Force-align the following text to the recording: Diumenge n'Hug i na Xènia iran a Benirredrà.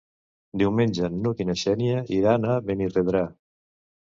Diumenge 0.61 1.09
n'Hug 1.17 1.43
i 1.45 1.47
na 1.49 1.57
Xènia 1.65 2.01
iran 2.21 2.49
a 2.55 2.57
Benirredrà. 2.71 3.23